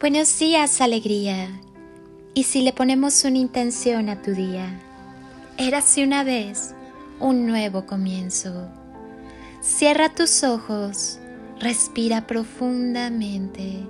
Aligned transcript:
Buenos 0.00 0.38
días, 0.38 0.80
alegría. 0.80 1.48
Y 2.32 2.44
si 2.44 2.62
le 2.62 2.72
ponemos 2.72 3.24
una 3.24 3.38
intención 3.38 4.08
a 4.08 4.22
tu 4.22 4.30
día, 4.30 4.80
érase 5.58 6.04
una 6.04 6.22
vez 6.22 6.72
un 7.18 7.46
nuevo 7.46 7.84
comienzo. 7.84 8.68
Cierra 9.60 10.14
tus 10.14 10.44
ojos, 10.44 11.18
respira 11.58 12.28
profundamente, 12.28 13.84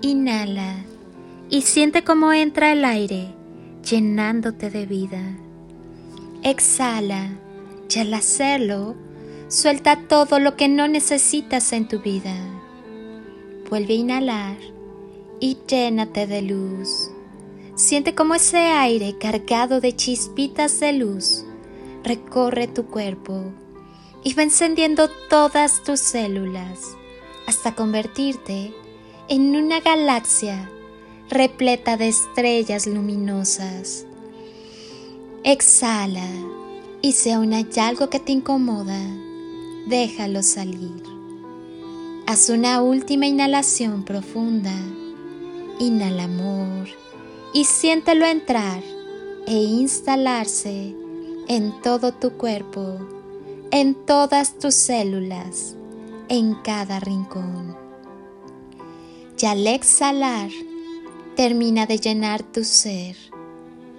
inhala 0.00 0.74
y 1.48 1.62
siente 1.62 2.02
cómo 2.02 2.32
entra 2.32 2.72
el 2.72 2.84
aire 2.84 3.32
llenándote 3.88 4.70
de 4.70 4.86
vida. 4.86 5.22
Exhala 6.42 7.30
y 7.88 7.98
al 8.00 8.12
hacerlo, 8.12 8.96
suelta 9.48 9.96
todo 10.08 10.38
lo 10.38 10.56
que 10.56 10.68
no 10.68 10.88
necesitas 10.88 11.72
en 11.72 11.88
tu 11.88 12.00
vida. 12.00 12.34
Vuelve 13.68 13.94
a 13.94 13.96
inhalar 13.96 14.56
y 15.40 15.58
llénate 15.66 16.26
de 16.26 16.42
luz. 16.42 17.10
Siente 17.74 18.14
como 18.14 18.34
ese 18.34 18.58
aire 18.58 19.16
cargado 19.18 19.80
de 19.80 19.94
chispitas 19.94 20.80
de 20.80 20.92
luz 20.92 21.44
recorre 22.04 22.66
tu 22.68 22.86
cuerpo 22.86 23.44
y 24.24 24.34
va 24.34 24.42
encendiendo 24.42 25.08
todas 25.28 25.82
tus 25.82 26.00
células 26.00 26.96
hasta 27.46 27.74
convertirte 27.74 28.74
en 29.28 29.56
una 29.56 29.80
galaxia 29.80 30.70
repleta 31.30 31.96
de 31.96 32.08
estrellas 32.08 32.86
luminosas. 32.86 34.06
Exhala 35.44 36.28
y 37.00 37.12
si 37.12 37.30
aún 37.30 37.52
hay 37.52 37.68
algo 37.80 38.10
que 38.10 38.18
te 38.18 38.32
incomoda, 38.32 39.00
déjalo 39.86 40.42
salir. 40.42 41.02
Haz 42.26 42.50
una 42.50 42.82
última 42.82 43.26
inhalación 43.26 44.04
profunda 44.04 44.74
Inhala 45.80 46.24
amor 46.24 46.88
y 47.52 47.64
siéntelo 47.64 48.26
entrar 48.26 48.82
e 49.46 49.54
instalarse 49.54 50.92
en 51.46 51.72
todo 51.82 52.12
tu 52.12 52.32
cuerpo, 52.32 52.98
en 53.70 53.94
todas 53.94 54.58
tus 54.58 54.74
células, 54.74 55.76
en 56.28 56.56
cada 56.56 56.98
rincón. 56.98 57.76
Y 59.40 59.46
al 59.46 59.68
exhalar, 59.68 60.50
termina 61.36 61.86
de 61.86 61.98
llenar 61.98 62.42
tu 62.42 62.64
ser 62.64 63.14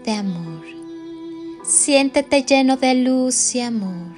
de 0.03 0.11
amor. 0.11 0.65
Siéntete 1.63 2.43
lleno 2.43 2.75
de 2.75 2.93
luz 2.95 3.55
y 3.55 3.61
amor. 3.61 4.17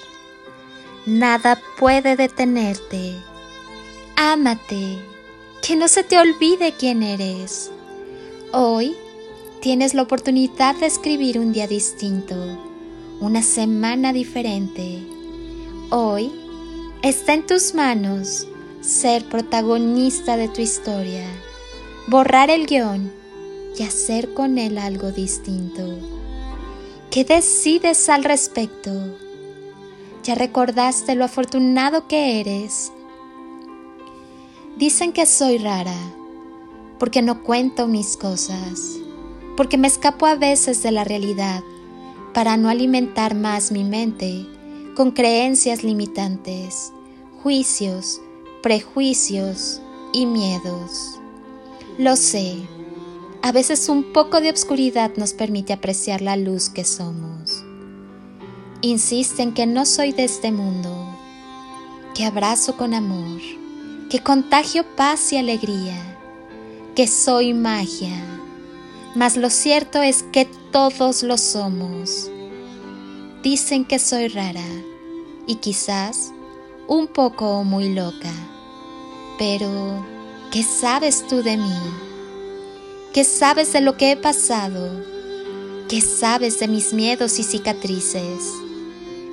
Nada 1.05 1.59
puede 1.79 2.15
detenerte. 2.15 3.15
Ámate, 4.15 4.99
que 5.61 5.75
no 5.75 5.87
se 5.87 6.03
te 6.03 6.17
olvide 6.17 6.73
quién 6.77 7.03
eres. 7.03 7.71
Hoy 8.53 8.95
Tienes 9.61 9.93
la 9.93 10.01
oportunidad 10.01 10.75
de 10.77 10.87
escribir 10.87 11.37
un 11.37 11.53
día 11.53 11.67
distinto, 11.67 12.35
una 13.19 13.43
semana 13.43 14.11
diferente. 14.11 15.03
Hoy 15.91 16.31
está 17.03 17.35
en 17.35 17.45
tus 17.45 17.75
manos 17.75 18.47
ser 18.81 19.23
protagonista 19.25 20.35
de 20.35 20.47
tu 20.47 20.61
historia, 20.61 21.27
borrar 22.07 22.49
el 22.49 22.65
guion 22.65 23.11
y 23.77 23.83
hacer 23.83 24.33
con 24.33 24.57
él 24.57 24.79
algo 24.79 25.11
distinto. 25.11 25.95
¿Qué 27.11 27.23
decides 27.23 28.09
al 28.09 28.23
respecto? 28.23 28.91
¿Ya 30.23 30.35
recordaste 30.35 31.15
lo 31.15 31.25
afortunado 31.25 32.07
que 32.07 32.39
eres? 32.39 32.91
Dicen 34.77 35.13
que 35.13 35.25
soy 35.25 35.57
rara 35.57 35.97
porque 36.99 37.21
no 37.21 37.43
cuento 37.43 37.87
mis 37.87 38.17
cosas 38.17 39.01
porque 39.61 39.77
me 39.77 39.87
escapo 39.87 40.25
a 40.25 40.35
veces 40.35 40.81
de 40.83 40.91
la 40.91 41.03
realidad 41.03 41.63
para 42.33 42.57
no 42.57 42.69
alimentar 42.69 43.35
más 43.35 43.71
mi 43.71 43.83
mente 43.83 44.45
con 44.95 45.11
creencias 45.11 45.83
limitantes, 45.83 46.91
juicios, 47.43 48.21
prejuicios 48.63 49.81
y 50.13 50.25
miedos. 50.25 51.19
Lo 51.97 52.15
sé, 52.15 52.55
a 53.41 53.51
veces 53.51 53.89
un 53.89 54.13
poco 54.13 54.41
de 54.41 54.49
obscuridad 54.49 55.11
nos 55.17 55.33
permite 55.33 55.73
apreciar 55.73 56.21
la 56.21 56.37
luz 56.37 56.69
que 56.69 56.83
somos. 56.83 57.40
Insisten 58.81 59.53
que 59.53 59.65
no 59.65 59.85
soy 59.85 60.11
de 60.11 60.23
este 60.23 60.51
mundo, 60.51 61.07
que 62.15 62.25
abrazo 62.25 62.77
con 62.77 62.93
amor, 62.93 63.41
que 64.09 64.19
contagio 64.19 64.85
paz 64.95 65.31
y 65.33 65.37
alegría, 65.37 66.17
que 66.95 67.07
soy 67.07 67.53
magia 67.53 68.31
mas 69.13 69.35
lo 69.35 69.49
cierto 69.49 70.01
es 70.01 70.23
que 70.23 70.45
todos 70.71 71.23
lo 71.23 71.37
somos. 71.37 72.29
Dicen 73.43 73.85
que 73.85 73.99
soy 73.99 74.27
rara 74.27 74.65
y 75.47 75.55
quizás 75.55 76.31
un 76.87 77.07
poco 77.07 77.57
o 77.57 77.63
muy 77.63 77.93
loca, 77.93 78.31
pero 79.37 80.05
¿qué 80.51 80.63
sabes 80.63 81.27
tú 81.27 81.41
de 81.43 81.57
mí? 81.57 81.77
¿Qué 83.13 83.23
sabes 83.23 83.73
de 83.73 83.81
lo 83.81 83.97
que 83.97 84.11
he 84.11 84.17
pasado? 84.17 85.03
¿Qué 85.89 85.99
sabes 85.99 86.59
de 86.59 86.69
mis 86.69 86.93
miedos 86.93 87.39
y 87.39 87.43
cicatrices? 87.43 88.53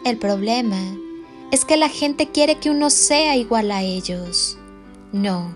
El 0.09 0.17
problema 0.17 0.81
es 1.53 1.67
que 1.67 1.77
la 1.77 1.91
gente 1.91 2.29
quiere 2.29 2.55
que 2.55 2.71
uno 2.71 2.89
sea 2.89 3.37
igual 3.37 3.71
a 3.71 3.83
ellos. 3.83 4.57
No, 5.13 5.55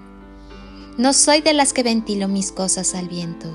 no 0.98 1.14
soy 1.14 1.40
de 1.40 1.54
las 1.54 1.72
que 1.72 1.82
ventilo 1.82 2.28
mis 2.28 2.52
cosas 2.52 2.94
al 2.94 3.08
viento. 3.08 3.48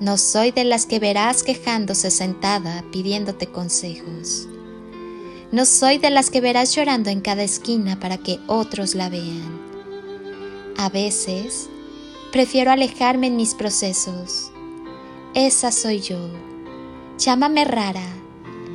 No 0.00 0.18
soy 0.18 0.50
de 0.50 0.64
las 0.64 0.86
que 0.86 0.98
verás 0.98 1.44
quejándose 1.44 2.10
sentada 2.10 2.84
pidiéndote 2.90 3.46
consejos. 3.46 4.48
No 5.52 5.64
soy 5.64 5.98
de 5.98 6.10
las 6.10 6.28
que 6.28 6.40
verás 6.40 6.74
llorando 6.74 7.10
en 7.10 7.20
cada 7.20 7.44
esquina 7.44 8.00
para 8.00 8.18
que 8.18 8.40
otros 8.48 8.96
la 8.96 9.08
vean. 9.08 9.60
A 10.76 10.88
veces, 10.88 11.70
prefiero 12.32 12.72
alejarme 12.72 13.28
en 13.28 13.36
mis 13.36 13.54
procesos. 13.54 14.50
Esa 15.34 15.70
soy 15.70 16.00
yo. 16.00 16.18
Llámame 17.16 17.64
rara, 17.64 18.08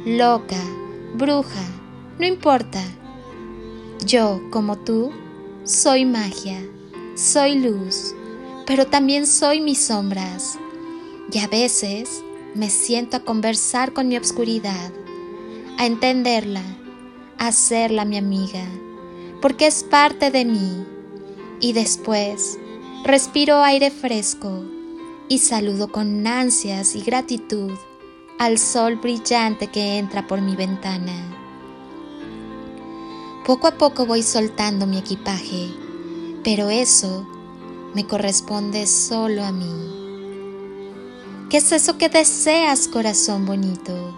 loca, 0.06 0.64
bruja, 1.16 1.64
no 2.20 2.26
importa. 2.26 2.82
Yo, 4.06 4.42
como 4.52 4.78
tú, 4.78 5.12
soy 5.64 6.06
magia, 6.06 6.60
soy 7.16 7.60
luz, 7.60 8.14
pero 8.66 8.88
también 8.88 9.28
soy 9.28 9.62
mis 9.62 9.80
sombras 9.80 10.58
y 11.32 11.40
a 11.40 11.48
veces 11.48 12.24
me 12.56 12.70
siento 12.70 13.18
a 13.18 13.20
conversar 13.22 13.94
con 13.94 14.08
mi 14.08 14.18
obscuridad, 14.18 14.92
a 15.78 15.86
entenderla, 15.86 16.64
a 17.38 17.48
hacerla 17.48 18.06
mi 18.06 18.18
amiga, 18.18 18.66
porque 19.42 19.68
es 19.68 19.84
parte 19.84 20.32
de 20.32 20.46
mí. 20.46 20.86
Y 21.62 21.74
después 21.74 22.58
respiro 23.04 23.62
aire 23.62 23.92
fresco 23.92 24.64
y 25.28 25.40
saludo 25.40 25.92
con 25.92 26.26
ansias 26.26 26.96
y 26.96 27.02
gratitud 27.02 27.72
al 28.40 28.58
sol 28.58 28.96
brillante 28.96 29.68
que 29.68 29.98
entra 29.98 30.26
por 30.26 30.40
mi 30.40 30.56
ventana. 30.56 31.12
Poco 33.46 33.68
a 33.68 33.72
poco 33.72 34.06
voy 34.06 34.24
soltando 34.24 34.88
mi 34.88 34.98
equipaje, 34.98 35.70
pero 36.42 36.70
eso 36.70 37.28
me 37.94 38.08
corresponde 38.08 38.88
solo 38.88 39.44
a 39.44 39.52
mí. 39.52 39.66
¿Qué 41.50 41.58
es 41.58 41.74
eso 41.74 41.98
que 41.98 42.08
deseas, 42.08 42.88
corazón 42.88 43.46
bonito? 43.46 44.18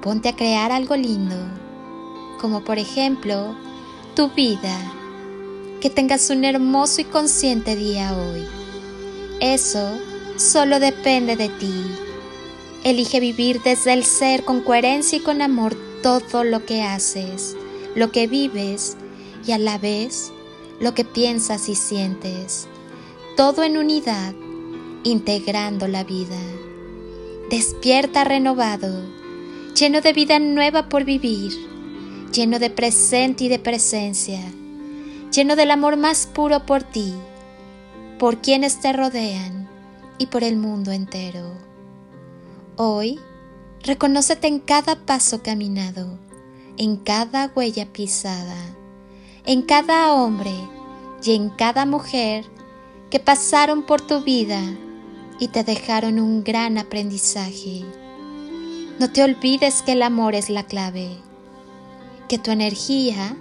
Ponte 0.00 0.28
a 0.28 0.36
crear 0.36 0.70
algo 0.70 0.94
lindo, 0.94 1.36
como 2.40 2.62
por 2.62 2.78
ejemplo 2.78 3.56
tu 4.14 4.30
vida. 4.30 4.78
Que 5.80 5.90
tengas 5.90 6.30
un 6.30 6.44
hermoso 6.44 7.00
y 7.00 7.04
consciente 7.04 7.74
día 7.74 8.16
hoy. 8.16 8.46
Eso 9.40 9.98
solo 10.36 10.78
depende 10.78 11.34
de 11.34 11.48
ti. 11.48 11.72
Elige 12.84 13.20
vivir 13.20 13.62
desde 13.62 13.92
el 13.92 14.04
ser 14.04 14.44
con 14.44 14.62
coherencia 14.62 15.18
y 15.18 15.20
con 15.20 15.40
amor 15.40 15.76
todo 16.02 16.42
lo 16.42 16.66
que 16.66 16.82
haces, 16.82 17.56
lo 17.94 18.10
que 18.10 18.26
vives 18.26 18.96
y 19.46 19.52
a 19.52 19.58
la 19.58 19.78
vez 19.78 20.32
lo 20.82 20.94
que 20.94 21.04
piensas 21.04 21.68
y 21.68 21.76
sientes, 21.76 22.66
todo 23.36 23.62
en 23.62 23.78
unidad, 23.78 24.34
integrando 25.04 25.86
la 25.86 26.02
vida. 26.02 26.40
Despierta 27.50 28.24
renovado, 28.24 29.04
lleno 29.78 30.00
de 30.00 30.12
vida 30.12 30.40
nueva 30.40 30.88
por 30.88 31.04
vivir, 31.04 31.52
lleno 32.32 32.58
de 32.58 32.68
presente 32.68 33.44
y 33.44 33.48
de 33.48 33.60
presencia, 33.60 34.40
lleno 35.32 35.54
del 35.54 35.70
amor 35.70 35.96
más 35.96 36.26
puro 36.26 36.66
por 36.66 36.82
ti, 36.82 37.12
por 38.18 38.38
quienes 38.38 38.80
te 38.80 38.92
rodean 38.92 39.68
y 40.18 40.26
por 40.26 40.42
el 40.42 40.56
mundo 40.56 40.90
entero. 40.90 41.71
Hoy, 42.76 43.20
reconócete 43.82 44.46
en 44.46 44.58
cada 44.58 44.96
paso 44.96 45.42
caminado, 45.42 46.18
en 46.78 46.96
cada 46.96 47.52
huella 47.54 47.92
pisada, 47.92 48.56
en 49.44 49.60
cada 49.60 50.14
hombre 50.14 50.54
y 51.22 51.34
en 51.34 51.50
cada 51.50 51.84
mujer 51.84 52.46
que 53.10 53.20
pasaron 53.20 53.82
por 53.82 54.00
tu 54.00 54.22
vida 54.22 54.58
y 55.38 55.48
te 55.48 55.64
dejaron 55.64 56.18
un 56.18 56.44
gran 56.44 56.78
aprendizaje. 56.78 57.84
No 58.98 59.12
te 59.12 59.22
olvides 59.22 59.82
que 59.82 59.92
el 59.92 60.02
amor 60.02 60.34
es 60.34 60.48
la 60.48 60.62
clave, 60.62 61.18
que 62.26 62.38
tu 62.38 62.52
energía 62.52 63.36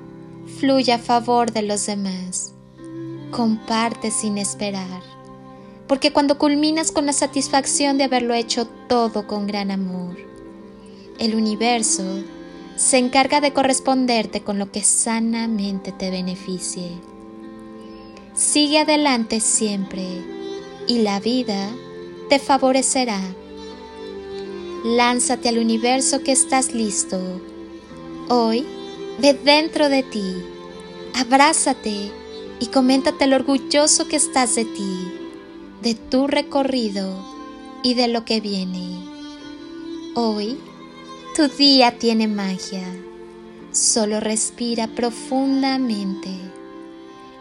fluya 0.59 0.95
a 0.95 0.99
favor 0.99 1.53
de 1.53 1.61
los 1.61 1.85
demás. 1.85 2.53
Comparte 3.31 4.11
sin 4.11 4.37
esperar, 4.37 5.01
porque 5.91 6.13
cuando 6.13 6.38
culminas 6.38 6.93
con 6.93 7.05
la 7.05 7.11
satisfacción 7.11 7.97
de 7.97 8.05
haberlo 8.05 8.33
hecho 8.33 8.65
todo 8.88 9.27
con 9.27 9.45
gran 9.45 9.71
amor, 9.71 10.15
el 11.19 11.35
universo 11.35 12.23
se 12.77 12.97
encarga 12.97 13.41
de 13.41 13.51
corresponderte 13.51 14.41
con 14.41 14.57
lo 14.57 14.71
que 14.71 14.83
sanamente 14.83 15.91
te 15.91 16.09
beneficie. 16.09 16.91
Sigue 18.33 18.79
adelante 18.79 19.41
siempre 19.41 20.01
y 20.88 20.99
la 20.99 21.19
vida 21.19 21.69
te 22.29 22.39
favorecerá. 22.39 23.19
Lánzate 24.85 25.49
al 25.49 25.57
universo 25.57 26.23
que 26.23 26.31
estás 26.31 26.73
listo. 26.73 27.19
Hoy, 28.29 28.65
ve 29.19 29.33
dentro 29.33 29.89
de 29.89 30.03
ti, 30.03 30.38
abrázate 31.15 32.11
y 32.61 32.67
coméntate 32.67 33.27
lo 33.27 33.35
orgulloso 33.35 34.07
que 34.07 34.15
estás 34.15 34.55
de 34.55 34.63
ti, 34.63 35.20
de 35.81 35.95
tu 35.95 36.27
recorrido 36.27 37.25
y 37.83 37.95
de 37.95 38.07
lo 38.07 38.23
que 38.23 38.39
viene. 38.39 38.99
Hoy, 40.15 40.59
tu 41.35 41.47
día 41.47 41.97
tiene 41.97 42.27
magia. 42.27 42.85
Solo 43.71 44.19
respira 44.19 44.87
profundamente. 44.87 46.29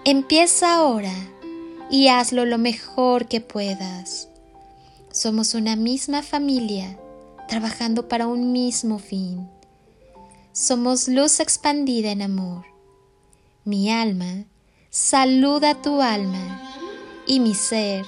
Empieza 0.04 0.76
ahora 0.76 1.12
y 1.90 2.08
hazlo 2.08 2.46
lo 2.46 2.56
mejor 2.56 3.28
que 3.28 3.40
puedas. 3.40 4.28
Somos 5.12 5.54
una 5.54 5.76
misma 5.76 6.22
familia 6.22 6.98
trabajando 7.48 8.08
para 8.08 8.26
un 8.26 8.52
mismo 8.52 8.98
fin. 8.98 9.48
Somos 10.52 11.08
luz 11.08 11.40
expandida 11.40 12.10
en 12.10 12.22
amor. 12.22 12.64
Mi 13.64 13.90
alma 13.90 14.44
saluda 14.88 15.82
tu 15.82 16.00
alma 16.00 16.62
y 17.26 17.40
mi 17.40 17.54
ser 17.54 18.06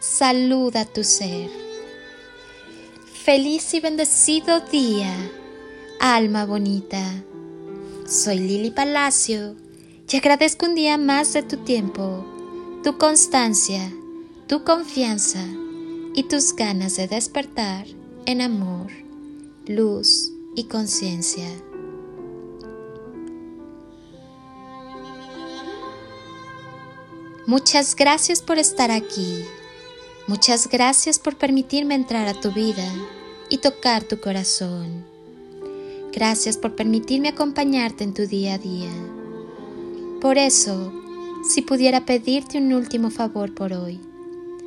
saluda 0.00 0.86
tu 0.86 1.04
ser. 1.04 1.50
Feliz 3.22 3.74
y 3.74 3.80
bendecido 3.80 4.60
día, 4.60 5.14
alma 6.00 6.46
bonita. 6.46 7.22
Soy 8.06 8.38
Lili 8.38 8.70
Palacio 8.70 9.54
y 10.10 10.16
agradezco 10.16 10.66
un 10.66 10.74
día 10.74 10.96
más 10.96 11.34
de 11.34 11.42
tu 11.42 11.58
tiempo, 11.58 12.24
tu 12.82 12.96
constancia, 12.96 13.92
tu 14.48 14.64
confianza 14.64 15.44
y 16.14 16.24
tus 16.24 16.56
ganas 16.56 16.96
de 16.96 17.06
despertar 17.06 17.86
en 18.24 18.40
amor, 18.40 18.90
luz 19.66 20.32
y 20.56 20.64
conciencia. 20.64 21.46
Muchas 27.46 27.94
gracias 27.94 28.40
por 28.40 28.58
estar 28.58 28.90
aquí. 28.90 29.44
Muchas 30.30 30.68
gracias 30.68 31.18
por 31.18 31.36
permitirme 31.36 31.96
entrar 31.96 32.28
a 32.28 32.40
tu 32.40 32.52
vida 32.52 32.88
y 33.48 33.58
tocar 33.58 34.04
tu 34.04 34.20
corazón. 34.20 35.04
Gracias 36.12 36.56
por 36.56 36.76
permitirme 36.76 37.30
acompañarte 37.30 38.04
en 38.04 38.14
tu 38.14 38.28
día 38.28 38.54
a 38.54 38.58
día. 38.58 38.92
Por 40.20 40.38
eso, 40.38 40.92
si 41.42 41.62
pudiera 41.62 42.06
pedirte 42.06 42.58
un 42.58 42.72
último 42.72 43.10
favor 43.10 43.52
por 43.56 43.72
hoy, 43.72 43.98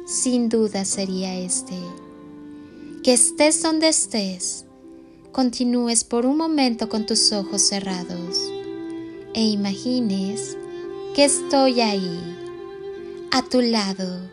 sin 0.06 0.50
duda 0.50 0.84
sería 0.84 1.34
este. 1.34 1.80
Que 3.02 3.14
estés 3.14 3.64
donde 3.64 3.88
estés, 3.88 4.66
continúes 5.32 6.04
por 6.04 6.26
un 6.26 6.36
momento 6.36 6.90
con 6.90 7.06
tus 7.06 7.32
ojos 7.32 7.62
cerrados 7.62 8.38
e 9.34 9.44
imagines 9.44 10.58
que 11.16 11.24
estoy 11.24 11.80
ahí, 11.80 12.20
a 13.32 13.44
tu 13.44 13.62
lado 13.62 14.33